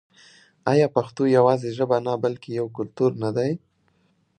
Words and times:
آیا 0.71 0.87
پښتو 0.95 1.21
یوازې 1.37 1.69
ژبه 1.77 1.97
نه 2.05 2.13
بلکې 2.23 2.49
یو 2.59 2.67
کلتور 2.77 3.11
نه 3.23 3.29
دی؟ 3.35 3.51